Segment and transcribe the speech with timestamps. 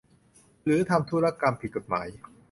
[0.65, 2.07] หรือทำธุรกรรมผิดกฎหมาย